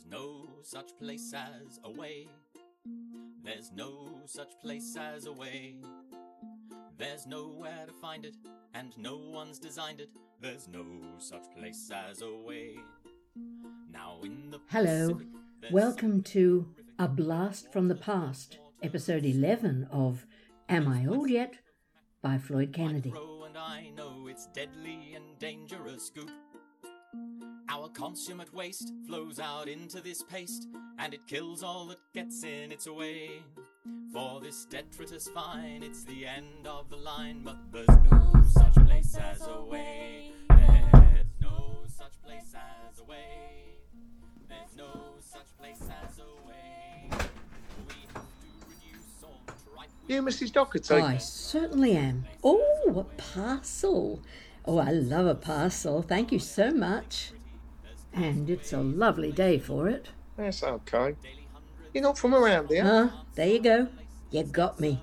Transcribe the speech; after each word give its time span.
There's 0.00 0.12
no 0.12 0.46
such 0.62 0.98
place 0.98 1.34
as 1.34 1.78
away. 1.84 2.28
There's 3.44 3.70
no 3.72 4.22
such 4.24 4.52
place 4.62 4.96
as 4.98 5.26
away. 5.26 5.76
There's 6.96 7.26
nowhere 7.26 7.84
to 7.86 7.92
find 7.92 8.24
it, 8.24 8.36
and 8.72 8.96
no 8.96 9.18
one's 9.18 9.58
designed 9.58 10.00
it. 10.00 10.08
There's 10.40 10.68
no 10.68 10.84
such 11.18 11.44
place 11.54 11.90
as 11.92 12.22
away. 12.22 12.78
Now 13.92 14.20
in 14.22 14.50
the 14.50 14.60
Hello, 14.68 15.08
Pacific, 15.08 15.28
welcome 15.70 16.22
to 16.22 16.68
A 16.98 17.06
Blast 17.06 17.70
from 17.70 17.88
the 17.88 17.94
Past, 17.94 18.58
episode 18.82 19.26
11 19.26 19.86
of 19.90 20.24
Am 20.70 20.88
I 20.88 21.04
Old 21.04 21.28
Yet? 21.28 21.58
by 22.22 22.38
Floyd 22.38 22.72
Kennedy. 22.72 23.12
Our 27.72 27.88
consummate 27.90 28.52
waste 28.52 28.92
flows 29.06 29.38
out 29.38 29.68
into 29.68 30.00
this 30.00 30.24
paste, 30.24 30.66
and 30.98 31.14
it 31.14 31.24
kills 31.28 31.62
all 31.62 31.86
that 31.86 31.98
gets 32.12 32.42
in 32.42 32.72
its 32.72 32.88
way. 32.88 33.44
For 34.12 34.40
this 34.40 34.64
detritus 34.64 35.28
fine, 35.28 35.84
it's 35.84 36.02
the 36.02 36.26
end 36.26 36.66
of 36.66 36.90
the 36.90 36.96
line, 36.96 37.42
but 37.44 37.58
there's 37.70 37.86
no 38.10 38.42
such 38.52 38.74
place 38.86 39.16
as 39.16 39.46
a 39.46 39.62
way. 39.62 40.32
There's 40.48 41.28
no 41.40 41.76
such 41.96 42.20
place 42.24 42.52
as 42.54 42.98
a 42.98 43.04
way. 43.04 43.76
There's 44.48 44.76
no 44.76 45.12
such 45.20 45.56
place 45.56 45.80
as 46.04 46.18
a 46.18 46.48
way. 46.48 47.08
We 47.08 47.94
have 48.12 48.14
to 48.14 48.48
reduce 48.66 49.22
all 49.22 49.40
the 49.46 49.52
tripe 49.72 49.90
You, 50.08 50.22
Mrs. 50.22 50.52
Doherty? 50.52 50.94
I 50.94 51.18
certainly 51.18 51.96
am. 51.96 52.24
Oh, 52.42 52.96
a 52.96 53.04
parcel. 53.22 54.20
Oh, 54.64 54.78
I 54.78 54.90
love 54.90 55.26
a 55.26 55.36
parcel. 55.36 56.02
Thank 56.02 56.32
you 56.32 56.40
so 56.40 56.72
much. 56.72 57.30
And 58.12 58.50
it's 58.50 58.72
a 58.72 58.80
lovely 58.80 59.32
day 59.32 59.58
for 59.58 59.88
it. 59.88 60.08
That's 60.36 60.62
okay. 60.62 61.14
You're 61.94 62.02
not 62.02 62.18
from 62.18 62.34
around 62.34 62.68
here? 62.68 62.82
Ah, 62.86 63.24
there 63.34 63.48
you 63.48 63.60
go. 63.60 63.88
You 64.30 64.44
got 64.44 64.80
me. 64.80 65.00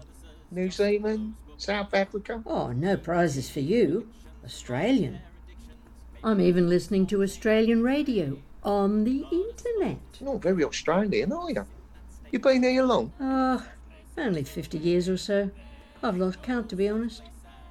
New 0.51 0.71
Zealand? 0.71 1.35
South 1.57 1.93
Africa? 1.93 2.41
Oh, 2.45 2.71
no 2.71 2.97
prizes 2.97 3.49
for 3.49 3.59
you. 3.59 4.09
Australian. 4.45 5.19
I'm 6.23 6.39
even 6.39 6.69
listening 6.69 7.07
to 7.07 7.23
Australian 7.23 7.83
radio 7.83 8.37
on 8.63 9.03
the 9.03 9.25
internet. 9.31 9.97
You're 10.19 10.33
not 10.33 10.41
very 10.41 10.63
Australian, 10.63 11.31
are 11.31 11.51
you? 11.51 11.65
You've 12.31 12.41
been 12.41 12.63
here 12.63 12.83
long? 12.83 13.11
Oh, 13.19 13.65
only 14.17 14.43
50 14.43 14.77
years 14.77 15.07
or 15.09 15.17
so. 15.17 15.49
I've 16.03 16.17
lost 16.17 16.41
count, 16.41 16.69
to 16.69 16.75
be 16.75 16.89
honest. 16.89 17.23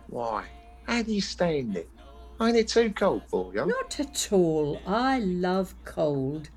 Why? 0.08 0.46
How 0.86 1.02
do 1.02 1.12
you 1.12 1.20
stand 1.20 1.76
it? 1.76 1.88
Ain't 2.40 2.56
it 2.56 2.68
too 2.68 2.90
cold 2.90 3.22
for 3.28 3.52
you? 3.54 3.64
Not 3.64 3.98
at 3.98 4.28
all. 4.30 4.80
I 4.86 5.20
love 5.20 5.74
cold. 5.84 6.50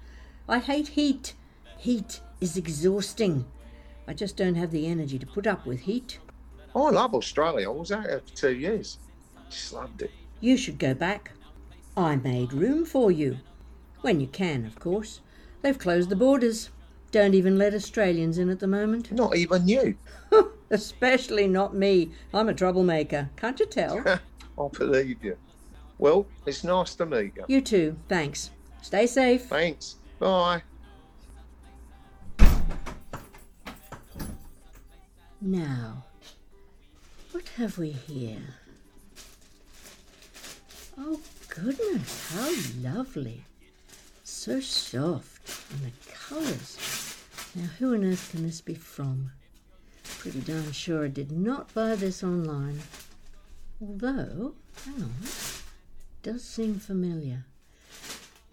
I 0.47 0.59
hate 0.59 0.89
heat. 0.89 1.35
Heat 1.77 2.19
is 2.41 2.57
exhausting. 2.57 3.45
I 4.07 4.13
just 4.13 4.35
don't 4.35 4.55
have 4.55 4.71
the 4.71 4.87
energy 4.87 5.17
to 5.19 5.25
put 5.25 5.47
up 5.47 5.65
with 5.65 5.81
heat. 5.81 6.19
I 6.75 6.89
love 6.89 7.15
Australia. 7.15 7.69
I 7.69 7.73
was 7.73 7.91
out 7.91 8.05
there 8.05 8.19
for 8.19 8.35
two 8.35 8.55
years. 8.55 8.97
Just 9.49 9.73
loved 9.73 10.01
it. 10.01 10.11
You 10.41 10.57
should 10.57 10.79
go 10.79 10.93
back. 10.93 11.31
I 11.95 12.17
made 12.17 12.53
room 12.53 12.85
for 12.85 13.11
you. 13.11 13.37
When 14.01 14.19
you 14.19 14.27
can, 14.27 14.65
of 14.65 14.79
course. 14.79 15.21
They've 15.61 15.77
closed 15.77 16.09
the 16.09 16.15
borders. 16.15 16.69
Don't 17.11 17.33
even 17.33 17.57
let 17.57 17.73
Australians 17.73 18.37
in 18.37 18.49
at 18.49 18.59
the 18.59 18.67
moment. 18.67 19.11
Not 19.11 19.35
even 19.35 19.67
you. 19.67 19.97
Especially 20.69 21.47
not 21.47 21.73
me. 21.75 22.11
I'm 22.33 22.49
a 22.49 22.53
troublemaker. 22.53 23.29
Can't 23.35 23.59
you 23.59 23.65
tell? 23.65 24.03
I 24.59 24.67
believe 24.77 25.23
you. 25.23 25.37
Well, 25.99 26.25
it's 26.45 26.63
nice 26.63 26.95
to 26.95 27.05
meet 27.05 27.33
you. 27.35 27.45
you 27.47 27.61
too. 27.61 27.97
Thanks. 28.07 28.51
Stay 28.81 29.05
safe. 29.05 29.43
Thanks. 29.43 29.95
Bye. 30.17 30.63
Now, 35.41 36.03
what 37.31 37.47
have 37.57 37.77
we 37.77 37.91
here? 37.91 38.55
Oh, 40.97 41.19
goodness, 41.47 42.31
how 42.31 42.51
lovely. 42.81 43.43
So 44.23 44.59
soft. 44.59 45.71
And 45.71 45.91
the 45.91 46.11
colours. 46.11 47.17
Now, 47.55 47.67
who 47.77 47.93
on 47.93 48.05
earth 48.05 48.31
can 48.31 48.43
this 48.43 48.61
be 48.61 48.73
from? 48.73 49.31
Pretty 50.03 50.41
darn 50.41 50.71
sure 50.71 51.05
I 51.05 51.07
did 51.07 51.31
not 51.31 51.73
buy 51.73 51.95
this 51.95 52.23
online. 52.23 52.81
Although, 53.81 54.55
hang 54.83 55.03
on, 55.03 55.13
does 56.21 56.43
seem 56.43 56.79
familiar. 56.79 57.45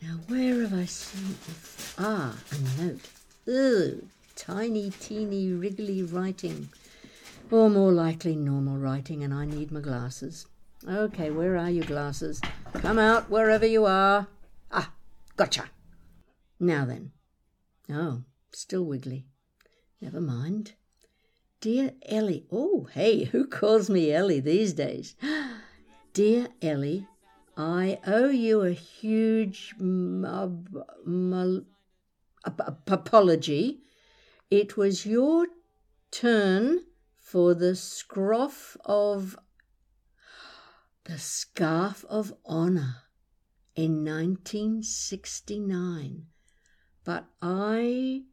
Now, 0.03 0.21
where 0.28 0.60
have 0.62 0.75
I 0.75 0.84
seen 0.84 1.31
it? 1.32 1.94
Ah, 1.99 2.37
a 2.53 2.82
note. 2.82 3.00
Ugh, 3.49 4.04
tiny, 4.37 4.91
teeny, 4.91 5.53
wriggly 5.53 6.03
writing. 6.03 6.69
Or 7.50 7.71
more 7.71 7.93
likely, 7.93 8.37
normal 8.37 8.77
writing, 8.77 9.25
and 9.25 9.32
I 9.32 9.47
need 9.47 9.72
my 9.72 9.81
glasses. 9.81 10.47
Okay, 10.87 11.31
where 11.31 11.56
are 11.56 11.71
you, 11.71 11.82
glasses? 11.82 12.41
Come 12.75 12.99
out 12.99 13.31
wherever 13.31 13.66
you 13.66 13.87
are. 13.87 14.28
Ah, 14.71 14.93
gotcha. 15.37 15.65
Now 16.60 16.84
then. 16.84 17.12
Oh, 17.91 18.22
still 18.53 18.84
wiggly. 18.84 19.27
Never 20.00 20.21
mind. 20.21 20.75
Dear 21.60 21.93
Ellie. 22.06 22.47
Oh, 22.53 22.88
hey, 22.93 23.25
who 23.25 23.47
calls 23.47 23.88
me 23.88 24.12
Ellie 24.12 24.41
these 24.41 24.72
days? 24.72 25.16
Dear 26.12 26.48
Ellie, 26.60 27.06
I 27.56 27.99
owe 28.06 28.28
you 28.28 28.61
a 28.61 28.72
huge 28.72 29.75
mub, 29.78 30.69
mul- 31.06 31.65
ap- 32.44 32.61
ap- 32.61 32.91
apology. 32.91 33.81
It 34.50 34.77
was 34.77 35.06
your 35.06 35.47
turn 36.11 36.81
for 37.16 37.55
the 37.55 37.75
scruff 37.75 38.77
of 38.84 39.39
the 41.05 41.19
scarf 41.19 42.05
of 42.11 42.34
honor 42.45 43.05
in 43.75 44.05
1969, 44.05 46.27
but 47.05 47.25
I 47.41 48.25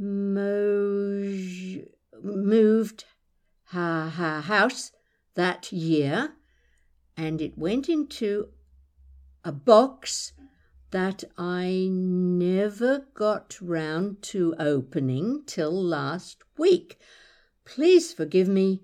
moj- 0.00 1.86
moved 2.22 3.04
her, 3.64 4.08
her 4.08 4.40
house 4.40 4.90
that 5.34 5.70
year 5.70 6.34
and 7.16 7.40
it 7.40 7.56
went 7.56 7.88
into 7.88 8.48
a 9.44 9.52
box 9.52 10.32
that 10.90 11.24
I 11.36 11.88
never 11.90 13.06
got 13.14 13.58
round 13.60 14.22
to 14.22 14.54
opening 14.58 15.42
till 15.44 15.72
last 15.72 16.42
week. 16.56 16.98
Please 17.64 18.12
forgive 18.12 18.48
me. 18.48 18.82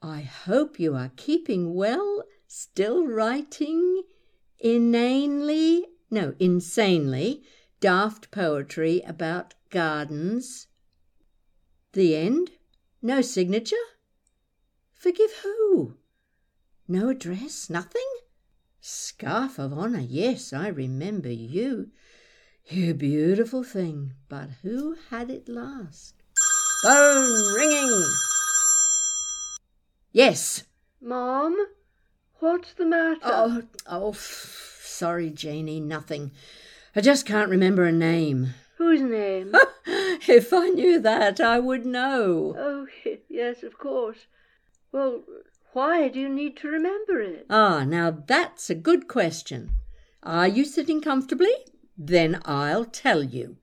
I 0.00 0.20
hope 0.20 0.78
you 0.78 0.94
are 0.94 1.10
keeping 1.16 1.74
well, 1.74 2.22
still 2.46 3.06
writing 3.06 4.02
inanely, 4.58 5.86
no, 6.10 6.34
insanely 6.38 7.42
daft 7.80 8.30
poetry 8.30 9.02
about 9.06 9.54
gardens. 9.70 10.66
The 11.92 12.14
end? 12.14 12.50
No 13.00 13.22
signature? 13.22 13.76
Forgive 14.92 15.32
who? 15.42 15.96
No 16.86 17.08
address? 17.08 17.70
Nothing? 17.70 18.06
Scarf 18.90 19.58
of 19.58 19.74
honour, 19.74 20.00
yes, 20.00 20.54
I 20.54 20.68
remember 20.68 21.28
you. 21.28 21.90
You 22.64 22.94
beautiful 22.94 23.62
thing, 23.62 24.14
but 24.30 24.48
who 24.62 24.96
had 25.10 25.30
it 25.30 25.46
last? 25.46 26.14
Phone 26.82 27.52
ringing! 27.52 28.06
Yes. 30.10 30.64
Mom, 31.02 31.54
what's 32.40 32.72
the 32.72 32.86
matter? 32.86 33.20
Oh, 33.24 33.62
oh, 33.86 34.10
f- 34.12 34.80
sorry, 34.82 35.28
Janie, 35.28 35.80
nothing. 35.80 36.30
I 36.96 37.02
just 37.02 37.26
can't 37.26 37.50
remember 37.50 37.84
a 37.84 37.92
name. 37.92 38.54
Whose 38.78 39.02
name? 39.02 39.54
if 39.86 40.50
I 40.50 40.68
knew 40.68 40.98
that, 40.98 41.40
I 41.42 41.58
would 41.58 41.84
know. 41.84 42.54
oh, 42.56 42.86
yes, 43.28 43.62
of 43.62 43.76
course. 43.76 44.28
Well, 44.92 45.24
why 45.72 46.08
do 46.08 46.18
you 46.18 46.28
need 46.28 46.56
to 46.58 46.68
remember 46.68 47.20
it? 47.20 47.46
Ah, 47.50 47.84
now 47.84 48.10
that's 48.10 48.70
a 48.70 48.74
good 48.74 49.08
question. 49.08 49.72
Are 50.22 50.48
you 50.48 50.64
sitting 50.64 51.00
comfortably? 51.00 51.54
Then 51.96 52.40
I'll 52.44 52.84
tell 52.84 53.22
you. 53.22 53.58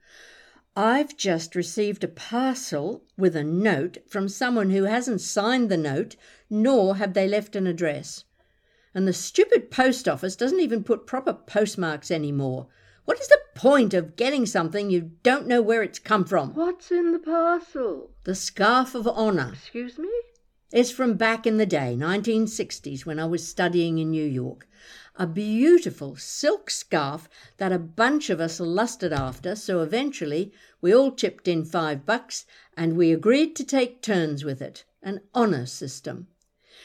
I've 0.75 1.16
just 1.16 1.56
received 1.56 2.04
a 2.04 2.10
parcel 2.10 3.04
with 3.18 3.36
a 3.36 3.44
note 3.44 3.98
from 4.07 4.28
someone 4.28 4.72
who 4.72 4.84
hasn't 4.84 5.22
signed 5.22 5.69
the 5.69 5.78
note, 5.78 6.16
nor 6.50 6.98
have 6.98 7.13
they 7.13 7.28
left 7.28 7.56
an 7.56 7.66
address. 7.66 8.25
And 8.94 9.07
the 9.07 9.13
stupid 9.13 9.72
post 9.72 10.07
office 10.07 10.36
doesn't 10.36 10.60
even 10.60 10.84
put 10.84 11.07
proper 11.07 11.34
postmarks 11.34 12.12
anymore. 12.12 12.68
What 13.06 13.19
is 13.19 13.28
the 13.28 13.40
point 13.56 13.94
of 13.94 14.16
getting 14.16 14.46
something 14.46 14.90
you 14.90 15.12
don't 15.24 15.48
know 15.48 15.62
where 15.62 15.84
it's 15.84 16.00
come 16.00 16.25
from? 16.25 16.54
What's 16.56 16.92
in 16.92 17.12
the 17.12 17.19
parcel? 17.19 18.12
The 18.24 18.36
scarf 18.36 18.96
of 18.96 19.07
honour. 19.07 19.52
Excuse 19.54 19.98
me? 19.98 20.10
It's 20.75 20.92
from 20.92 21.13
back 21.13 21.48
in 21.48 21.56
the 21.56 21.66
day, 21.66 21.95
1960s, 21.98 23.06
when 23.06 23.18
I 23.18 23.25
was 23.27 23.48
studying 23.48 23.98
in 23.98 24.12
New 24.12 24.25
York. 24.25 24.68
a 25.16 25.25
beautiful 25.25 26.18
silk 26.18 26.69
scarf 26.69 27.30
that 27.56 27.72
a 27.72 27.80
bunch 27.80 28.30
of 28.30 28.42
us 28.42 28.60
lusted 28.60 29.13
after, 29.13 29.56
so 29.56 29.80
eventually 29.80 30.51
we 30.81 30.94
all 30.94 31.13
chipped 31.13 31.48
in 31.48 31.63
five 31.63 32.06
bucks 32.06 32.45
and 32.75 32.98
we 32.98 33.13
agreed 33.13 33.56
to 33.56 33.63
take 33.63 34.01
turns 34.01 34.44
with 34.44 34.62
it, 34.62 34.83
an 35.01 35.22
honour 35.33 35.66
system. 35.66 36.27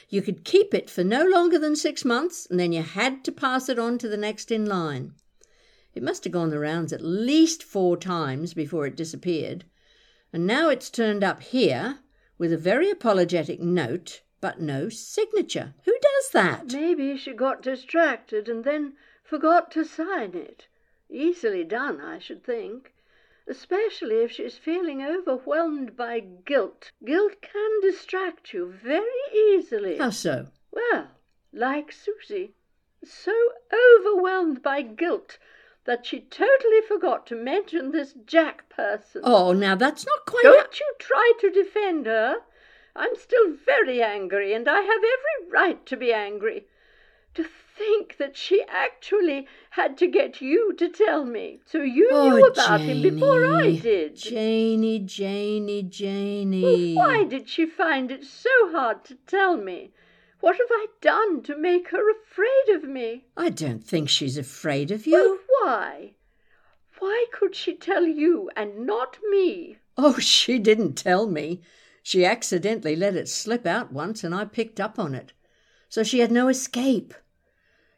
You 0.09 0.23
could 0.23 0.45
keep 0.45 0.73
it 0.73 0.89
for 0.89 1.03
no 1.03 1.25
longer 1.25 1.59
than 1.59 1.75
six 1.75 2.05
months, 2.05 2.47
and 2.49 2.61
then 2.61 2.71
you 2.71 2.83
had 2.83 3.25
to 3.25 3.33
pass 3.33 3.69
it 3.69 3.81
on 3.81 3.99
to 3.99 4.09
the 4.09 4.17
next 4.17 4.53
in 4.53 4.67
line. 4.67 5.15
It 5.97 6.05
must 6.05 6.23
have 6.23 6.33
gone 6.33 6.51
the 6.51 6.61
rounds 6.61 6.93
at 6.93 7.03
least 7.03 7.65
four 7.65 7.97
times 7.97 8.55
before 8.55 8.87
it 8.87 8.95
disappeared, 8.95 9.65
and 10.33 10.47
now 10.47 10.69
it's 10.69 10.91
turned 10.91 11.25
up 11.25 11.43
here 11.43 11.99
with 12.41 12.55
a 12.55 12.57
very 12.57 12.91
apologetic 12.91 13.61
note, 13.61 14.23
but 14.41 14.59
no 14.59 14.89
signature. 14.89 15.75
Who 15.85 15.95
does 16.01 16.31
that? 16.33 16.73
Maybe 16.73 17.19
she 17.19 17.35
got 17.35 17.61
distracted 17.61 18.49
and 18.49 18.65
then 18.65 18.95
forgot 19.23 19.71
to 19.73 19.85
sign 19.85 20.35
it. 20.35 20.67
Easily 21.11 21.65
done, 21.65 22.01
I 22.01 22.19
should 22.19 22.43
think. 22.43 22.95
Especially 23.47 24.23
if 24.23 24.33
she's 24.33 24.57
feeling 24.57 25.03
overwhelmed 25.03 25.99
by 25.99 26.21
guilt. 26.21 26.93
Guilt 27.05 27.43
can 27.43 27.81
distract 27.83 28.55
you 28.55 28.73
very 28.83 29.05
easily. 29.53 29.99
How 29.99 30.09
so? 30.09 30.47
Well, 30.73 31.09
like 31.53 31.93
Susie. 31.93 32.55
So 33.05 33.35
overwhelmed 33.71 34.63
by 34.63 34.81
guilt 34.81 35.37
that 35.85 36.07
she 36.07 36.21
totally 36.21 36.81
forgot 36.87 37.27
to 37.27 37.35
mention 37.35 37.91
this 37.91 38.15
Jack 38.27 38.69
person. 38.69 39.23
Oh, 39.25 39.53
now 39.53 39.75
that's 39.75 40.07
not 40.07 40.27
quite. 40.27 40.43
Don't 40.43 40.79
you 40.79 40.95
try 40.99 41.33
to 41.41 41.51
defend 41.51 42.07
her. 42.07 42.37
I'm 42.95 43.17
still 43.17 43.55
very 43.65 44.03
angry, 44.03 44.53
and 44.53 44.69
I 44.69 44.81
have 44.81 44.89
every 44.89 45.51
right 45.51 45.87
to 45.87 45.97
be 45.97 46.13
angry. 46.13 46.67
To 47.35 47.45
think 47.79 48.19
that 48.19 48.37
she 48.37 48.65
actually 48.69 49.47
had 49.71 49.97
to 49.99 50.07
get 50.07 50.41
you 50.41 50.75
to 50.75 50.89
tell 50.89 51.25
me, 51.25 51.61
so 51.65 51.81
you 51.81 52.11
oh, 52.13 52.29
knew 52.29 52.45
about 52.45 52.81
him 52.81 53.01
before 53.01 53.47
I 53.55 53.77
did. 53.77 54.17
Janie, 54.17 54.99
Janie, 54.99 55.85
Janie. 55.85 56.95
Well, 56.97 57.07
why 57.07 57.25
did 57.25 57.49
she 57.49 57.67
find 57.67 58.11
it 58.11 58.25
so 58.25 58.51
hard 58.73 59.05
to 59.05 59.15
tell 59.27 59.57
me? 59.57 59.93
What 60.41 60.57
have 60.57 60.71
I 60.71 60.87
done 61.01 61.43
to 61.43 61.57
make 61.57 61.89
her 61.89 62.11
afraid 62.11 62.75
of 62.75 62.85
me? 62.85 63.27
I 63.37 63.51
don't 63.51 63.85
think 63.85 64.09
she's 64.09 64.39
afraid 64.39 64.91
of 64.91 65.07
you. 65.07 65.13
Well, 65.13 65.39
why? 65.63 66.15
Why 66.99 67.27
could 67.33 67.55
she 67.55 67.75
tell 67.75 68.07
you 68.07 68.51
and 68.57 68.87
not 68.87 69.19
me? 69.31 69.79
Oh, 69.97 70.19
she 70.19 70.59
didn't 70.59 70.95
tell 70.95 71.27
me. 71.27 71.61
She 72.03 72.25
accidentally 72.25 72.97
let 72.97 73.17
it 73.17 73.29
slip 73.29 73.67
out 73.67 73.93
once, 73.93 74.25
and 74.25 74.35
I 74.35 74.47
picked 74.47 74.81
up 74.81 74.99
on 74.99 75.15
it. 75.15 75.33
So 75.89 76.03
she 76.03 76.21
had 76.21 76.33
no 76.33 76.49
escape. 76.49 77.13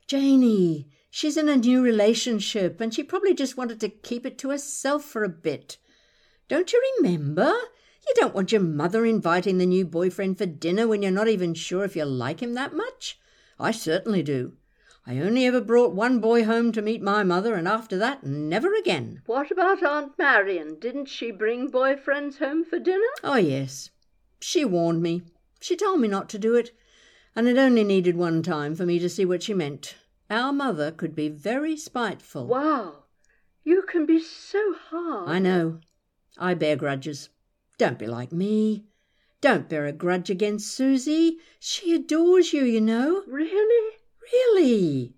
Janie, 0.08 0.88
she's 1.10 1.36
in 1.36 1.48
a 1.48 1.56
new 1.56 1.80
relationship, 1.82 2.80
and 2.80 2.92
she 2.92 3.04
probably 3.04 3.34
just 3.34 3.56
wanted 3.56 3.78
to 3.80 3.88
keep 3.88 4.26
it 4.26 4.38
to 4.38 4.50
herself 4.50 5.04
for 5.04 5.22
a 5.22 5.28
bit. 5.28 5.78
Don't 6.48 6.72
you 6.72 6.82
remember? 6.98 7.54
You 8.06 8.14
don't 8.16 8.34
want 8.34 8.52
your 8.52 8.60
mother 8.60 9.06
inviting 9.06 9.58
the 9.58 9.66
new 9.66 9.84
boyfriend 9.84 10.38
for 10.38 10.46
dinner 10.46 10.88
when 10.88 11.02
you're 11.02 11.10
not 11.10 11.28
even 11.28 11.54
sure 11.54 11.84
if 11.84 11.96
you 11.96 12.04
like 12.04 12.40
him 12.40 12.54
that 12.54 12.74
much. 12.74 13.18
I 13.58 13.70
certainly 13.70 14.22
do. 14.22 14.54
I 15.06 15.18
only 15.18 15.46
ever 15.46 15.60
brought 15.60 15.94
one 15.94 16.20
boy 16.20 16.44
home 16.44 16.70
to 16.72 16.82
meet 16.82 17.02
my 17.02 17.24
mother, 17.24 17.54
and 17.54 17.66
after 17.66 17.98
that, 17.98 18.24
never 18.24 18.72
again. 18.74 19.22
What 19.26 19.50
about 19.50 19.82
Aunt 19.82 20.16
Marion? 20.16 20.78
Didn't 20.78 21.06
she 21.06 21.32
bring 21.32 21.70
boyfriends 21.70 22.38
home 22.38 22.64
for 22.64 22.78
dinner? 22.78 23.08
Oh, 23.24 23.36
yes. 23.36 23.90
She 24.40 24.64
warned 24.64 25.02
me. 25.02 25.22
She 25.60 25.76
told 25.76 26.00
me 26.00 26.08
not 26.08 26.28
to 26.30 26.38
do 26.38 26.54
it, 26.54 26.70
and 27.34 27.48
it 27.48 27.58
only 27.58 27.82
needed 27.82 28.16
one 28.16 28.42
time 28.42 28.76
for 28.76 28.86
me 28.86 28.98
to 29.00 29.08
see 29.08 29.24
what 29.24 29.42
she 29.42 29.54
meant. 29.54 29.96
Our 30.30 30.52
mother 30.52 30.92
could 30.92 31.14
be 31.16 31.28
very 31.28 31.76
spiteful. 31.76 32.46
Wow. 32.46 33.04
You 33.64 33.82
can 33.82 34.06
be 34.06 34.20
so 34.20 34.74
hard. 34.88 35.28
I 35.28 35.38
know. 35.38 35.80
I 36.38 36.54
bear 36.54 36.76
grudges. 36.76 37.28
Don't 37.82 37.98
be 37.98 38.06
like 38.06 38.30
me. 38.30 38.84
Don't 39.40 39.68
bear 39.68 39.86
a 39.86 39.92
grudge 39.92 40.30
against 40.30 40.72
Susie. 40.72 41.38
She 41.58 41.92
adores 41.92 42.52
you, 42.52 42.62
you 42.62 42.80
know. 42.80 43.24
Really? 43.26 43.96
Really. 44.32 45.14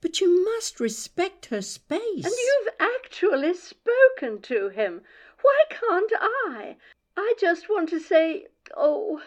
But 0.00 0.20
you 0.20 0.44
must 0.44 0.80
respect 0.80 1.46
her 1.46 1.62
space. 1.62 2.24
And 2.24 2.34
you've 2.34 2.74
actually 2.80 3.54
spoken 3.54 4.42
to 4.42 4.70
him. 4.70 5.02
Why 5.42 5.62
can't 5.70 6.10
I? 6.20 6.78
I 7.16 7.34
just 7.38 7.68
want 7.70 7.88
to 7.90 8.00
say, 8.00 8.46
oh, 8.76 9.22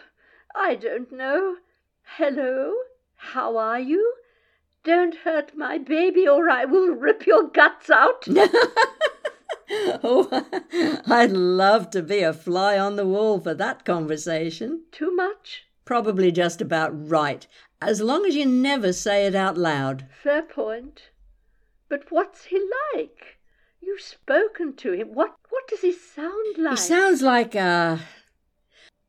I 0.54 0.74
don't 0.74 1.10
know. 1.10 1.56
Hello? 2.18 2.74
How 3.16 3.56
are 3.56 3.80
you? 3.80 4.12
Don't 4.82 5.16
hurt 5.16 5.56
my 5.56 5.78
baby 5.78 6.28
or 6.28 6.50
I 6.50 6.66
will 6.66 6.90
rip 6.90 7.26
your 7.26 7.48
guts 7.48 7.88
out. 7.88 8.26
oh, 10.02 10.28
I'd 11.06 11.32
love 11.32 11.90
to 11.90 12.02
be 12.02 12.20
a 12.20 12.32
fly 12.32 12.78
on 12.78 12.96
the 12.96 13.06
wall 13.06 13.40
for 13.40 13.54
that 13.54 13.84
conversation. 13.84 14.84
Too 14.92 15.14
much? 15.14 15.64
Probably 15.84 16.30
just 16.30 16.60
about 16.60 16.90
right, 17.08 17.46
as 17.80 18.00
long 18.00 18.24
as 18.24 18.36
you 18.36 18.46
never 18.46 18.92
say 18.92 19.26
it 19.26 19.34
out 19.34 19.58
loud. 19.58 20.06
Fair 20.22 20.42
point. 20.42 21.10
But 21.88 22.10
what's 22.10 22.46
he 22.46 22.60
like? 22.94 23.38
You've 23.80 24.00
spoken 24.00 24.74
to 24.76 24.92
him. 24.92 25.08
What 25.08 25.34
what 25.50 25.68
does 25.68 25.80
he 25.80 25.92
sound 25.92 26.58
like? 26.58 26.72
He 26.72 26.76
sounds 26.76 27.20
like 27.20 27.54
a 27.54 28.00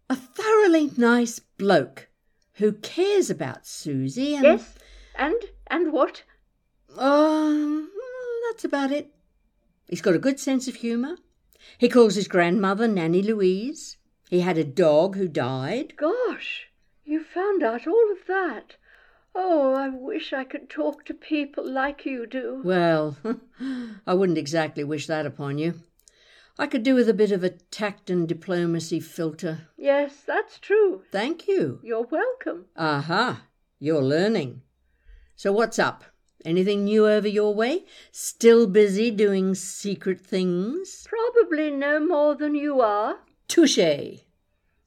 a 0.10 0.16
thoroughly 0.16 0.92
nice 0.98 1.40
bloke 1.40 2.10
who 2.54 2.74
cares 2.74 3.30
about 3.30 3.66
Susie 3.66 4.36
and 4.36 4.44
Yes. 4.44 4.76
And 5.16 5.42
and 5.68 5.94
what? 5.94 6.24
Um, 6.98 7.90
that's 8.48 8.66
about 8.66 8.92
it. 8.92 9.15
He's 9.88 10.02
got 10.02 10.16
a 10.16 10.20
good 10.20 10.40
sense 10.40 10.68
of 10.68 10.76
humour. 10.76 11.18
He 11.78 11.90
calls 11.90 12.16
his 12.16 12.28
grandmother 12.28 12.88
Nanny 12.88 13.22
Louise. 13.22 13.98
He 14.30 14.42
had 14.42 14.58
a 14.58 14.64
dog 14.64 15.16
who 15.16 15.28
died. 15.28 15.94
Gosh, 15.98 16.68
you 17.04 17.24
found 17.24 17.64
out 17.64 17.86
all 17.88 18.12
of 18.12 18.26
that. 18.28 18.76
Oh, 19.36 19.74
I 19.74 19.90
wish 19.90 20.32
I 20.34 20.44
could 20.46 20.70
talk 20.70 21.06
to 21.06 21.14
people 21.14 21.70
like 21.70 22.06
you 22.06 22.26
do. 22.26 22.62
Well, 22.64 23.18
I 24.08 24.14
wouldn't 24.14 24.38
exactly 24.38 24.84
wish 24.84 25.08
that 25.08 25.26
upon 25.26 25.58
you. 25.58 25.82
I 26.58 26.68
could 26.68 26.84
do 26.84 26.96
with 26.96 27.10
a 27.10 27.14
bit 27.14 27.32
of 27.32 27.44
a 27.44 27.50
tact 27.50 28.10
and 28.10 28.28
diplomacy 28.28 29.02
filter. 29.02 29.68
Yes, 29.78 30.24
that's 30.26 30.58
true. 30.58 31.02
Thank 31.12 31.48
you. 31.48 31.80
You're 31.84 32.08
welcome. 32.08 32.66
Aha, 32.78 33.44
you're 33.78 34.02
learning. 34.02 34.62
So 35.36 35.52
what's 35.52 35.78
up? 35.78 36.06
Anything 36.46 36.84
new 36.84 37.08
over 37.08 37.28
your 37.28 37.56
way? 37.56 37.86
Still 38.12 38.68
busy 38.68 39.10
doing 39.10 39.56
secret 39.56 40.22
things? 40.22 41.08
Probably 41.10 41.72
no 41.72 42.00
more 42.00 42.36
than 42.36 42.54
you 42.54 42.82
are. 42.82 43.18
Touche. 43.48 44.22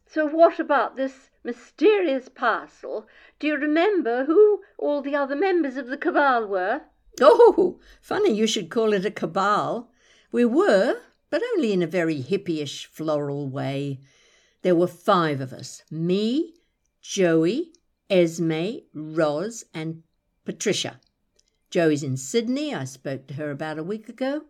So 0.06 0.26
what 0.26 0.60
about 0.60 0.94
this 0.94 1.30
mysterious 1.42 2.28
parcel? 2.28 3.08
Do 3.40 3.48
you 3.48 3.56
remember 3.56 4.24
who 4.24 4.62
all 4.78 5.02
the 5.02 5.16
other 5.16 5.34
members 5.34 5.76
of 5.76 5.88
the 5.88 5.96
cabal 5.96 6.46
were? 6.46 6.82
Oh, 7.20 7.80
funny 8.00 8.32
you 8.32 8.46
should 8.46 8.70
call 8.70 8.92
it 8.92 9.04
a 9.04 9.10
cabal. 9.10 9.90
We 10.30 10.44
were, 10.44 11.00
but 11.28 11.42
only 11.54 11.72
in 11.72 11.82
a 11.82 11.88
very 11.88 12.22
hippyish 12.22 12.86
floral 12.86 13.48
way. 13.48 13.98
There 14.62 14.76
were 14.76 14.86
five 14.86 15.40
of 15.40 15.52
us 15.52 15.82
me, 15.90 16.54
Joey, 17.02 17.72
Esme, 18.08 18.78
Roz, 18.94 19.64
and 19.74 20.04
Patricia. 20.44 21.00
Joey's 21.70 22.02
in 22.02 22.16
Sydney. 22.16 22.74
I 22.74 22.84
spoke 22.84 23.26
to 23.26 23.34
her 23.34 23.50
about 23.50 23.78
a 23.78 23.82
week 23.82 24.08
ago. 24.08 24.44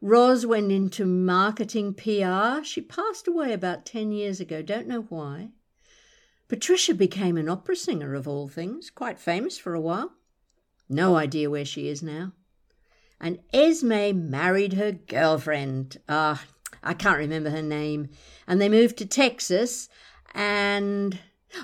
Roz 0.00 0.44
went 0.44 0.72
into 0.72 1.06
marketing 1.06 1.94
PR. 1.94 2.64
She 2.64 2.80
passed 2.80 3.28
away 3.28 3.52
about 3.52 3.86
10 3.86 4.10
years 4.10 4.40
ago, 4.40 4.60
don't 4.60 4.88
know 4.88 5.02
why. 5.02 5.50
Patricia 6.48 6.92
became 6.92 7.36
an 7.36 7.48
opera 7.48 7.76
singer, 7.76 8.14
of 8.14 8.26
all 8.26 8.48
things, 8.48 8.90
quite 8.90 9.18
famous 9.18 9.56
for 9.58 9.74
a 9.74 9.80
while. 9.80 10.12
No 10.88 11.14
idea 11.16 11.48
where 11.48 11.64
she 11.64 11.88
is 11.88 12.02
now. 12.02 12.32
And 13.20 13.38
Esme 13.54 14.28
married 14.28 14.72
her 14.72 14.90
girlfriend. 14.92 15.98
Ah, 16.08 16.44
I 16.82 16.94
can't 16.94 17.18
remember 17.18 17.50
her 17.50 17.62
name. 17.62 18.08
And 18.48 18.60
they 18.60 18.68
moved 18.68 18.98
to 18.98 19.06
Texas 19.06 19.88
and. 20.34 21.18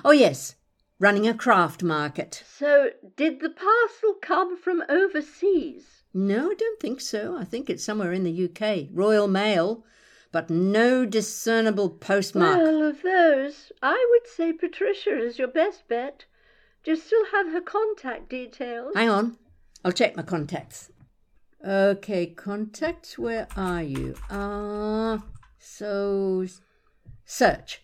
Oh, 0.05 0.11
yes, 0.11 0.55
running 0.99 1.27
a 1.27 1.33
craft 1.33 1.81
market. 1.81 2.43
So 2.45 2.91
did 3.15 3.39
the 3.39 3.49
parcel 3.49 4.15
come 4.21 4.57
from 4.57 4.83
overseas? 4.89 6.03
No, 6.13 6.51
I 6.51 6.55
don't 6.55 6.79
think 6.79 7.01
so. 7.01 7.37
I 7.37 7.45
think 7.45 7.69
it's 7.69 7.83
somewhere 7.83 8.11
in 8.11 8.23
the 8.23 8.49
UK. 8.49 8.89
Royal 8.91 9.27
Mail, 9.27 9.85
but 10.31 10.49
no 10.49 11.05
discernible 11.05 11.89
postmark. 11.89 12.57
Well, 12.57 12.83
of 12.83 13.01
those, 13.01 13.71
I 13.81 14.07
would 14.11 14.27
say 14.27 14.53
Patricia 14.53 15.17
is 15.17 15.39
your 15.39 15.47
best 15.47 15.87
bet. 15.87 16.25
Do 16.83 16.91
you 16.91 16.97
still 16.97 17.25
have 17.31 17.51
her 17.51 17.61
contact 17.61 18.29
details? 18.29 18.93
Hang 18.95 19.09
on. 19.09 19.37
I'll 19.83 19.91
check 19.91 20.15
my 20.15 20.23
contacts. 20.23 20.91
Okay, 21.65 22.27
contacts, 22.27 23.17
where 23.17 23.47
are 23.55 23.83
you? 23.83 24.15
Ah, 24.29 25.13
uh, 25.13 25.19
so 25.59 26.45
search. 27.25 27.81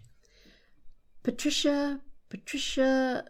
Patricia, 1.24 2.00
Patricia, 2.36 3.24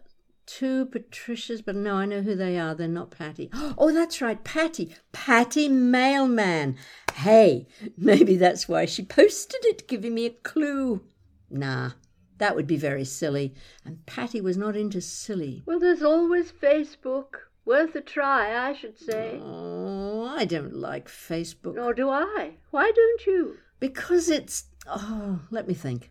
two 0.46 0.86
Patricias, 0.86 1.62
but 1.62 1.76
no, 1.76 1.94
I 1.94 2.06
know 2.06 2.22
who 2.22 2.34
they 2.34 2.58
are. 2.58 2.74
They're 2.74 2.88
not 2.88 3.12
Patty. 3.12 3.50
Oh, 3.78 3.92
that's 3.92 4.20
right, 4.20 4.42
Patty. 4.42 4.96
Patty 5.12 5.68
Mailman. 5.68 6.76
Hey, 7.14 7.68
maybe 7.96 8.36
that's 8.36 8.68
why 8.68 8.84
she 8.84 9.04
posted 9.04 9.64
it, 9.64 9.86
giving 9.86 10.12
me 10.12 10.26
a 10.26 10.30
clue. 10.30 11.04
Nah, 11.48 11.92
that 12.38 12.56
would 12.56 12.66
be 12.66 12.76
very 12.76 13.04
silly. 13.04 13.54
And 13.84 14.04
Patty 14.06 14.40
was 14.40 14.56
not 14.56 14.74
into 14.74 15.00
silly. 15.00 15.62
Well, 15.66 15.78
there's 15.78 16.02
always 16.02 16.50
Facebook. 16.50 17.34
Worth 17.64 17.94
a 17.94 18.00
try, 18.00 18.68
I 18.68 18.72
should 18.72 18.98
say. 18.98 19.40
Oh, 19.40 20.26
I 20.36 20.46
don't 20.46 20.74
like 20.74 21.06
Facebook. 21.06 21.76
Nor 21.76 21.94
do 21.94 22.10
I. 22.10 22.54
Why 22.72 22.90
don't 22.90 23.26
you? 23.26 23.58
Because 23.78 24.28
it's. 24.28 24.64
Oh, 24.88 25.42
let 25.52 25.68
me 25.68 25.74
think. 25.74 26.10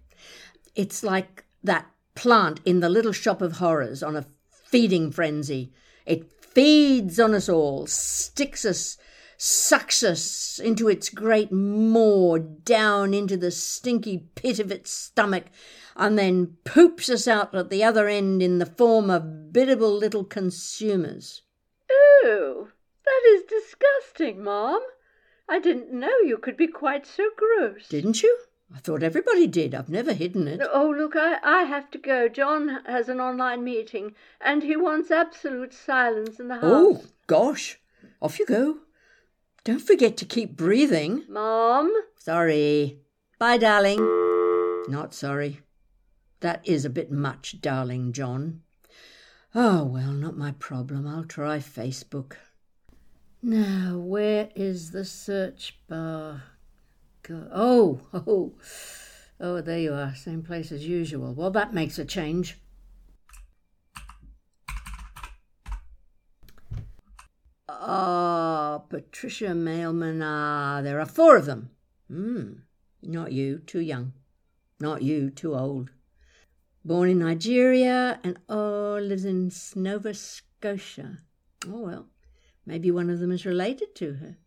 It's 0.76 1.04
like 1.04 1.44
that 1.64 1.88
plant 2.16 2.60
in 2.66 2.80
the 2.80 2.90
little 2.90 3.12
shop 3.12 3.42
of 3.42 3.54
horrors 3.54 4.02
on 4.02 4.16
a 4.16 4.26
feeding 4.50 5.12
frenzy. 5.12 5.72
It 6.06 6.32
feeds 6.42 7.20
on 7.20 7.34
us 7.34 7.50
all, 7.50 7.86
sticks 7.88 8.66
us, 8.66 8.98
sucks 9.38 10.02
us 10.04 10.60
into 10.60 10.88
its 10.88 11.10
great 11.10 11.52
maw, 11.52 12.38
down 12.38 13.14
into 13.14 13.38
the 13.38 13.52
stinky 13.52 14.28
pit 14.36 14.60
of 14.60 14.72
its 14.72 14.92
stomach, 14.92 15.46
and 15.96 16.18
then 16.18 16.58
poops 16.64 17.10
us 17.10 17.28
out 17.28 17.54
at 17.54 17.70
the 17.70 17.84
other 17.84 18.08
end 18.08 18.42
in 18.42 18.60
the 18.60 18.66
form 18.66 19.10
of 19.10 19.52
biddable 19.52 19.94
little 19.94 20.24
consumers. 20.24 21.42
Oh, 21.92 22.70
that 23.06 23.22
is 23.28 23.44
disgusting, 23.44 24.44
Mom. 24.44 24.82
I 25.48 25.60
didn't 25.60 25.92
know 25.92 26.18
you 26.24 26.38
could 26.38 26.58
be 26.58 26.68
quite 26.68 27.06
so 27.06 27.30
gross. 27.38 27.88
Didn't 27.88 28.24
you? 28.24 28.38
I 28.74 28.80
thought 28.80 29.04
everybody 29.04 29.48
did. 29.48 29.76
I've 29.76 29.90
never 29.90 30.14
hidden 30.14 30.48
it. 30.48 30.62
Oh, 30.74 30.94
look, 30.96 31.16
I, 31.16 31.38
I 31.44 31.64
have 31.64 31.92
to 31.92 31.98
go. 31.98 32.28
John 32.28 32.80
has 32.86 33.10
an 33.10 33.20
online 33.20 33.64
meeting, 33.64 34.16
and 34.42 34.64
he 34.64 34.76
wants 34.76 35.12
absolute 35.12 35.74
silence 35.74 36.40
in 36.40 36.48
the 36.48 36.56
oh, 36.56 36.94
house. 36.94 37.04
Oh, 37.04 37.10
gosh. 37.28 37.80
Off 38.22 38.40
you 38.40 38.46
go. 38.46 38.78
Don't 39.64 39.82
forget 39.82 40.18
to 40.18 40.26
keep 40.26 40.56
breathing. 40.56 41.24
Mom? 41.30 41.92
Sorry. 42.18 43.00
Bye, 43.40 43.58
darling. 43.58 44.00
Not 44.88 45.14
sorry. 45.14 45.62
That 46.42 46.68
is 46.68 46.86
a 46.86 46.90
bit 46.90 47.12
much, 47.12 47.62
darling 47.62 48.14
John. 48.14 48.62
Oh, 49.54 49.84
well, 49.84 50.12
not 50.12 50.38
my 50.38 50.52
problem. 50.52 51.08
I'll 51.08 51.24
try 51.24 51.60
Facebook. 51.60 52.34
Now, 53.42 53.98
where 53.98 54.50
is 54.56 54.92
the 54.92 55.06
search 55.06 55.80
bar? 55.88 56.44
Go- 57.28 57.50
Oh, 57.52 58.02
oh, 58.14 58.54
oh, 59.40 59.62
there 59.62 59.80
you 59.80 59.94
are. 59.94 60.14
Same 60.16 60.44
place 60.44 60.72
as 60.72 60.86
usual. 60.86 61.34
Well, 61.34 61.52
that 61.52 61.74
makes 61.74 61.98
a 61.98 62.06
change. 62.06 62.58
Ah, 67.68 68.84
Patricia 68.90 69.56
Mailman. 69.56 70.22
Ah, 70.22 70.82
there 70.84 71.00
are 71.00 71.06
four 71.06 71.36
of 71.36 71.46
them. 71.46 71.72
Hmm. 72.08 72.54
Not 73.02 73.32
you, 73.32 73.60
too 73.60 73.82
young. 73.82 74.14
Not 74.80 75.02
you, 75.02 75.32
too 75.32 75.56
old. 75.56 75.90
Born 76.84 77.10
in 77.10 77.20
Nigeria 77.20 78.20
and 78.24 78.38
oh, 78.48 79.00
lives 79.02 79.26
in 79.26 79.52
Nova 79.76 80.14
Scotia. 80.14 81.20
Oh 81.68 81.82
well, 81.82 82.08
maybe 82.66 82.92
one 82.92 83.10
of 83.10 83.20
them 83.20 83.32
is 83.32 83.46
related 83.46 83.96
to 83.96 84.14
her. 84.14 84.38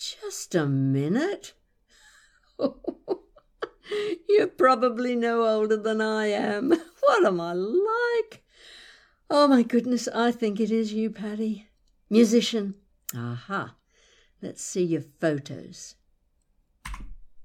Just 0.00 0.54
a 0.54 0.66
minute. 0.66 1.52
You're 4.30 4.46
probably 4.46 5.14
no 5.14 5.44
older 5.46 5.76
than 5.76 6.00
I 6.00 6.28
am. 6.28 6.72
What 7.00 7.26
am 7.26 7.40
I 7.40 7.52
like? 7.52 8.42
Oh 9.28 9.46
my 9.46 9.62
goodness, 9.62 10.08
I 10.08 10.30
think 10.30 10.58
it 10.58 10.70
is 10.70 10.94
you, 10.94 11.10
Patty. 11.10 11.68
Musician. 12.08 12.76
Aha. 13.14 13.74
Let's 14.40 14.62
see 14.62 14.84
your 14.84 15.02
photos. 15.20 15.96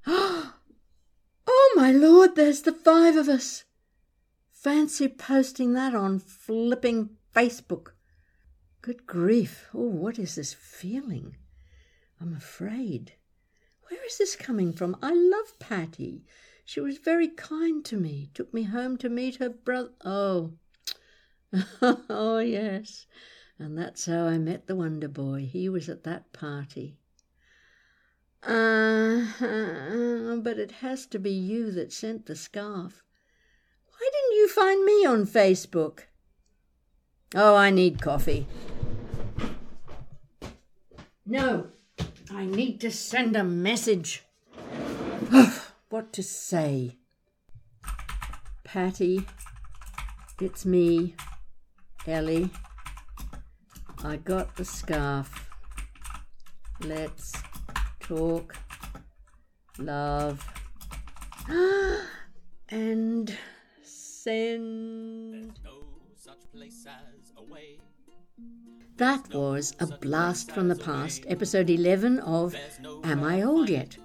Oh 1.47 1.73
my 1.75 1.91
lord, 1.91 2.35
there's 2.35 2.61
the 2.61 2.71
five 2.71 3.17
of 3.17 3.27
us. 3.27 3.65
Fancy 4.49 5.09
posting 5.09 5.73
that 5.73 5.93
on 5.93 6.19
flipping 6.19 7.17
Facebook. 7.35 7.89
Good 8.81 9.05
grief. 9.05 9.67
Oh, 9.73 9.89
what 9.89 10.17
is 10.17 10.35
this 10.35 10.53
feeling? 10.53 11.35
I'm 12.19 12.33
afraid. 12.33 13.13
Where 13.89 14.03
is 14.05 14.17
this 14.17 14.35
coming 14.35 14.73
from? 14.73 14.97
I 15.01 15.13
love 15.13 15.59
Patty. 15.59 16.25
She 16.63 16.79
was 16.79 16.97
very 16.97 17.27
kind 17.27 17.85
to 17.85 17.97
me, 17.97 18.29
took 18.33 18.53
me 18.53 18.63
home 18.63 18.97
to 18.97 19.09
meet 19.09 19.35
her 19.35 19.49
brother. 19.49 19.91
Oh, 20.03 20.53
oh, 22.09 22.39
yes. 22.39 23.05
And 23.59 23.77
that's 23.77 24.05
how 24.05 24.25
I 24.25 24.37
met 24.37 24.67
the 24.67 24.75
Wonder 24.75 25.07
Boy. 25.07 25.47
He 25.51 25.69
was 25.69 25.87
at 25.87 26.03
that 26.03 26.33
party. 26.33 26.97
Uh, 28.43 29.25
but 30.37 30.59
it 30.59 30.71
has 30.81 31.05
to 31.07 31.19
be 31.19 31.31
you 31.31 31.71
that 31.71 31.93
sent 31.93 32.25
the 32.25 32.35
scarf. 32.35 33.03
Why 33.87 34.09
didn't 34.11 34.37
you 34.37 34.49
find 34.49 34.83
me 34.83 35.05
on 35.05 35.25
Facebook? 35.25 36.01
Oh, 37.33 37.55
I 37.55 37.69
need 37.69 38.01
coffee. 38.01 38.47
No, 41.25 41.67
I 42.31 42.45
need 42.45 42.81
to 42.81 42.91
send 42.91 43.35
a 43.35 43.43
message. 43.43 44.23
what 45.89 46.11
to 46.13 46.23
say? 46.23 46.97
Patty, 48.63 49.25
it's 50.41 50.65
me, 50.65 51.15
Ellie. 52.07 52.49
I 54.03 54.17
got 54.17 54.55
the 54.55 54.65
scarf. 54.65 55.49
Let's 56.81 57.33
talk, 57.99 58.55
love, 59.77 60.45
and 62.69 63.37
send. 63.83 65.53
No 65.63 65.85
such 66.15 66.51
place 66.51 66.85
as 66.87 67.31
away. 67.37 67.79
That 68.97 69.33
was 69.33 69.75
A 69.81 69.87
Blast 69.87 70.53
from 70.53 70.69
the 70.69 70.75
Past, 70.75 71.25
episode 71.27 71.69
11 71.69 72.19
of 72.19 72.55
Am 73.03 73.23
I 73.25 73.41
Old 73.41 73.69
Yet? 73.69 73.97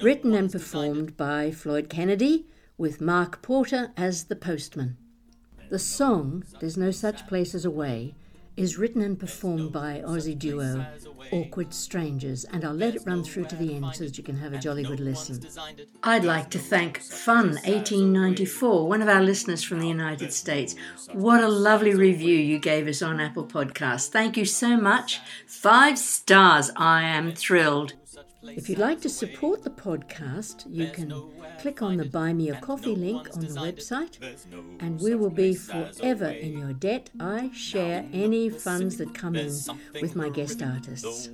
Written 0.00 0.32
and 0.32 0.52
performed 0.52 1.16
by 1.16 1.50
Floyd 1.50 1.88
Kennedy, 1.88 2.46
with 2.76 3.00
Mark 3.00 3.42
Porter 3.42 3.90
as 3.96 4.24
the 4.24 4.36
postman. 4.36 4.96
The 5.70 5.80
song, 5.80 6.44
There's 6.60 6.76
No 6.76 6.92
Such 6.92 7.26
Place 7.26 7.52
as 7.52 7.64
Away, 7.64 8.14
is 8.58 8.76
written 8.76 9.02
and 9.02 9.16
performed 9.18 9.72
by 9.72 10.02
Aussie 10.04 10.36
duo 10.36 10.84
Awkward 11.30 11.72
Strangers, 11.72 12.44
and 12.44 12.64
I'll 12.64 12.74
let 12.74 12.96
it 12.96 13.06
run 13.06 13.22
through 13.22 13.44
to 13.44 13.56
the 13.56 13.76
end 13.76 13.86
so 13.94 14.02
that 14.02 14.18
you 14.18 14.24
can 14.24 14.36
have 14.36 14.52
a 14.52 14.58
jolly 14.58 14.82
good 14.82 14.98
listen. 14.98 15.46
I'd 16.02 16.24
like 16.24 16.50
to 16.50 16.58
thank 16.58 16.98
Fun1894, 16.98 18.88
one 18.88 19.00
of 19.00 19.08
our 19.08 19.22
listeners 19.22 19.62
from 19.62 19.78
the 19.78 19.86
United 19.86 20.32
States. 20.32 20.74
What 21.12 21.44
a 21.44 21.48
lovely 21.48 21.94
review 21.94 22.36
you 22.36 22.58
gave 22.58 22.88
us 22.88 23.00
on 23.00 23.20
Apple 23.20 23.46
Podcasts. 23.46 24.08
Thank 24.08 24.36
you 24.36 24.44
so 24.44 24.76
much. 24.76 25.20
Five 25.46 25.96
stars. 25.96 26.72
I 26.76 27.04
am 27.04 27.32
thrilled. 27.32 27.92
If 28.42 28.68
you'd 28.68 28.78
like 28.78 29.00
to 29.00 29.08
support 29.08 29.64
the 29.64 29.70
podcast, 29.70 30.64
you 30.70 30.88
can 30.90 31.12
click 31.60 31.82
on 31.82 31.96
the 31.96 32.04
Buy 32.04 32.32
Me 32.32 32.50
a 32.50 32.60
Coffee 32.60 32.94
link 32.94 33.28
on 33.34 33.40
the 33.40 33.48
website, 33.48 34.18
and 34.80 35.00
we 35.00 35.16
will 35.16 35.30
be 35.30 35.54
forever 35.54 36.28
in 36.28 36.56
your 36.56 36.72
debt. 36.72 37.10
I 37.18 37.50
share 37.52 38.06
any 38.12 38.48
funds 38.48 38.96
that 38.98 39.12
come 39.12 39.34
in 39.34 39.52
with 40.00 40.14
my 40.14 40.28
guest 40.28 40.62
artists. 40.62 41.30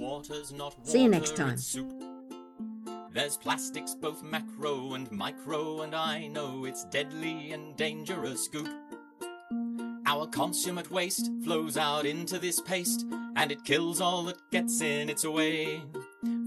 See 0.84 1.02
you 1.02 1.08
next 1.10 1.36
time. 1.36 1.58
There's 3.12 3.36
plastics, 3.36 3.94
both 3.94 4.22
macro 4.22 4.94
and 4.94 5.10
micro, 5.12 5.82
and 5.82 5.94
I 5.94 6.26
know 6.26 6.64
it's 6.64 6.84
deadly 6.86 7.52
and 7.52 7.76
dangerous 7.76 8.48
goop. 8.48 8.68
Our 10.06 10.26
consummate 10.26 10.90
waste 10.90 11.30
flows 11.44 11.76
out 11.76 12.06
into 12.06 12.38
this 12.38 12.60
paste, 12.60 13.04
and 13.36 13.52
it 13.52 13.64
kills 13.64 14.00
all 14.00 14.24
that 14.24 14.38
gets 14.50 14.80
in 14.80 15.10
its 15.10 15.24
way. 15.26 15.82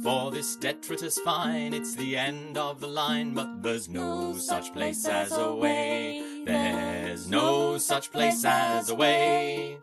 For 0.04 0.32
this 0.32 0.56
detritus 0.56 1.18
fine, 1.20 1.74
it's 1.74 1.96
the 1.96 2.16
end 2.16 2.58
of 2.58 2.80
the 2.80 2.88
line, 2.88 3.34
but 3.34 3.64
there's 3.64 3.90
no 3.90 4.38
such 4.38 4.72
place 4.72 5.06
as 5.08 5.32
a 5.32 5.54
way. 5.54 6.24
There's 6.46 7.28
no 7.28 7.78
such 7.78 8.12
place 8.12 8.46
as 8.46 8.90
a 8.90 8.96
way. 8.96 9.80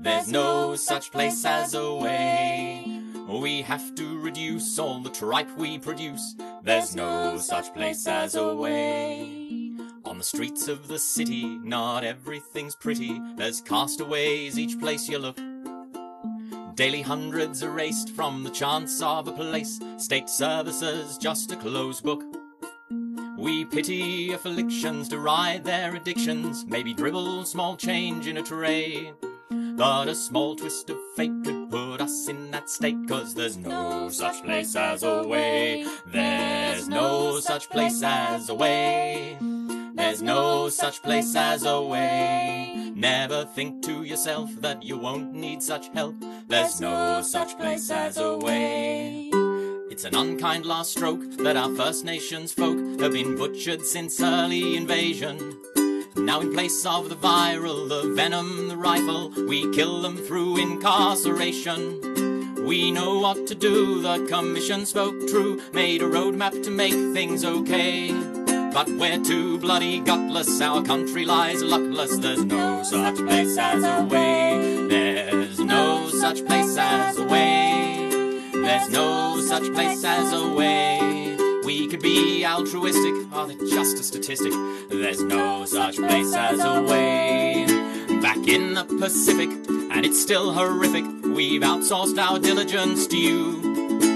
There's 0.00 0.28
no 0.28 0.74
such 0.74 1.12
place 1.12 1.44
as 1.44 1.74
a 1.74 1.94
way. 1.94 3.00
We 3.28 3.62
have 3.62 3.94
to 3.94 4.18
reduce 4.18 4.78
all 4.78 5.00
the 5.00 5.10
tripe 5.10 5.56
we 5.56 5.78
produce. 5.78 6.34
There's 6.62 6.94
no 6.94 7.38
such 7.38 7.72
place 7.72 8.06
as 8.06 8.34
a 8.34 8.54
way. 8.54 9.72
On 10.04 10.18
the 10.18 10.24
streets 10.24 10.68
of 10.68 10.88
the 10.88 10.98
city, 10.98 11.44
not 11.44 12.04
everything's 12.04 12.74
pretty. 12.74 13.20
There's 13.36 13.60
castaways 13.60 14.58
each 14.58 14.78
place 14.78 15.08
you 15.08 15.18
look. 15.18 15.38
Daily 16.74 17.02
hundreds 17.02 17.62
erased 17.62 18.10
from 18.10 18.44
the 18.44 18.50
chance 18.50 19.02
of 19.02 19.28
a 19.28 19.32
place. 19.32 19.78
State 19.98 20.30
services 20.30 21.18
just 21.18 21.52
a 21.52 21.56
closed 21.56 22.02
book. 22.02 22.22
We 23.36 23.66
pity 23.66 24.32
afflictions, 24.32 25.08
deride 25.08 25.64
their 25.64 25.94
addictions, 25.94 26.64
maybe 26.66 26.94
dribble 26.94 27.44
small 27.44 27.76
change 27.76 28.26
in 28.26 28.38
a 28.38 28.42
tray. 28.42 29.12
But 29.50 30.08
a 30.08 30.14
small 30.14 30.56
twist 30.56 30.88
of 30.88 30.98
fate 31.14 31.32
could 31.44 31.70
put 31.70 32.00
us 32.00 32.28
in 32.28 32.50
that 32.52 32.70
state, 32.70 32.96
cause 33.06 33.34
there's 33.34 33.56
no 33.56 34.08
such 34.08 34.42
place 34.42 34.74
as 34.74 35.02
a 35.02 35.26
way. 35.26 35.86
There's 36.06 36.88
no 36.88 37.40
such 37.40 37.68
place 37.68 38.02
as 38.02 38.48
a 38.48 38.54
way. 38.54 39.36
There's 40.02 40.20
no 40.20 40.68
such 40.68 41.00
place 41.00 41.36
as 41.36 41.64
a 41.64 41.80
way. 41.80 42.90
Never 42.92 43.44
think 43.44 43.84
to 43.84 44.02
yourself 44.02 44.50
that 44.60 44.82
you 44.82 44.98
won't 44.98 45.32
need 45.32 45.62
such 45.62 45.90
help. 45.94 46.16
There's 46.48 46.80
no 46.80 47.22
such 47.22 47.56
place 47.56 47.88
as 47.88 48.18
a 48.18 48.36
way. 48.36 49.30
It's 49.92 50.04
an 50.04 50.16
unkind 50.16 50.66
last 50.66 50.90
stroke 50.90 51.22
that 51.38 51.56
our 51.56 51.72
First 51.76 52.04
Nations 52.04 52.52
folk 52.52 53.00
have 53.00 53.12
been 53.12 53.36
butchered 53.36 53.86
since 53.86 54.20
early 54.20 54.76
invasion. 54.76 55.38
Now 56.16 56.40
in 56.40 56.52
place 56.52 56.84
of 56.84 57.08
the 57.08 57.14
viral, 57.14 57.88
the 57.88 58.12
venom, 58.12 58.68
the 58.68 58.76
rifle, 58.76 59.30
we 59.46 59.72
kill 59.72 60.02
them 60.02 60.16
through 60.16 60.60
incarceration. 60.60 62.64
We 62.66 62.90
know 62.90 63.20
what 63.20 63.46
to 63.46 63.54
do, 63.54 64.02
the 64.02 64.26
commission 64.26 64.84
spoke 64.84 65.28
true, 65.28 65.62
made 65.72 66.02
a 66.02 66.06
roadmap 66.06 66.60
to 66.64 66.72
make 66.72 67.14
things 67.14 67.44
okay. 67.44 68.41
But 68.74 68.88
we're 68.88 69.22
too 69.22 69.58
bloody 69.58 70.00
gutless, 70.00 70.60
our 70.62 70.82
country 70.82 71.26
lies 71.26 71.62
luckless, 71.62 72.16
there's 72.16 72.42
no 72.44 72.82
such 72.82 73.16
place 73.16 73.58
as 73.58 73.84
a 73.84 74.02
way. 74.04 74.86
There's 74.88 75.58
no 75.58 76.08
such 76.08 76.44
place 76.46 76.76
as 76.78 77.18
a 77.18 77.24
way. 77.24 78.08
There's 78.52 78.88
no 78.88 79.40
such 79.40 79.70
place 79.74 80.02
as 80.02 80.32
a 80.32 80.48
way. 80.54 81.36
We 81.66 81.86
could 81.86 82.00
be 82.00 82.46
altruistic, 82.46 83.14
oh, 83.34 83.46
they're 83.46 83.68
just 83.68 83.98
a 83.98 84.02
statistic. 84.02 84.52
There's 84.88 85.22
no 85.22 85.66
such 85.66 85.96
place 85.96 86.34
as 86.34 86.58
a 86.60 86.80
way. 86.82 87.66
Back 88.22 88.48
in 88.48 88.72
the 88.72 88.84
Pacific, 88.84 89.50
and 89.92 90.06
it's 90.06 90.20
still 90.20 90.52
horrific. 90.52 91.04
We've 91.24 91.60
outsourced 91.60 92.18
our 92.18 92.38
diligence 92.38 93.06
to 93.08 93.18
you. 93.18 93.71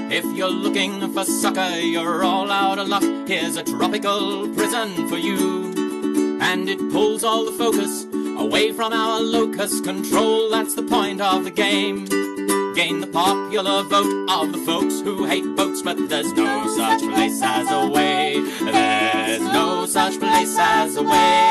If 0.09 0.25
you're 0.37 0.49
looking 0.49 1.13
for 1.13 1.25
succor, 1.25 1.81
you're 1.81 2.23
all 2.23 2.51
out 2.51 2.79
of 2.79 2.87
luck. 2.87 3.03
Here's 3.27 3.57
a 3.57 3.65
tropical 3.65 4.49
prison 4.55 5.09
for 5.09 5.17
you. 5.17 6.39
And 6.41 6.69
it 6.69 6.79
pulls 6.93 7.25
all 7.25 7.45
the 7.45 7.53
focus 7.53 8.07
away 8.39 8.73
from 8.73 8.93
our 8.93 9.21
locus 9.21 9.81
control. 9.81 10.49
That's 10.51 10.75
the 10.75 10.85
point 10.85 11.21
of 11.21 11.45
the 11.45 11.51
game. 11.51 12.05
Gain 12.75 13.01
the 13.01 13.09
popular 13.09 13.83
vote 13.83 14.31
of 14.31 14.53
the 14.53 14.59
folks 14.59 15.01
who 15.01 15.25
hate 15.25 15.57
boats, 15.57 15.83
but 15.83 15.97
there's 16.09 16.33
no 16.35 16.69
such 16.77 17.01
place 17.01 17.41
as 17.43 17.71
a 17.71 17.89
way. 17.89 18.41
There's 18.61 19.41
no 19.41 19.87
such 19.87 20.21
place 20.21 20.57
as 20.57 20.97
a 20.97 21.03
way. 21.03 21.46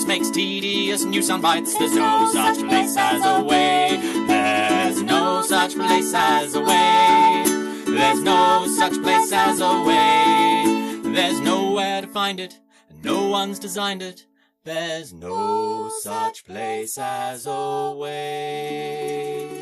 Makes 0.00 0.30
tedious 0.30 1.04
new 1.04 1.22
sound 1.22 1.42
bites. 1.42 1.76
There's 1.78 1.94
no 1.94 2.30
such 2.32 2.58
place 2.66 2.96
as 2.96 3.24
a 3.24 3.44
way. 3.44 4.00
There's 4.26 5.02
no 5.02 5.42
such 5.42 5.74
place 5.74 6.12
as 6.14 6.54
a 6.54 6.60
way. 6.60 7.44
There's 7.86 8.22
no 8.22 8.66
such 8.68 9.00
place 9.02 9.30
as 9.32 9.60
a 9.60 9.82
way. 9.82 11.00
There's 11.12 11.40
nowhere 11.40 12.00
to 12.00 12.08
find 12.08 12.40
it, 12.40 12.58
and 12.88 13.04
no 13.04 13.28
one's 13.28 13.58
designed 13.58 14.02
it. 14.02 14.26
There's 14.64 15.12
no 15.12 15.90
such 16.02 16.46
place 16.46 16.96
as 16.96 17.46
a 17.46 17.94
way. 17.96 19.61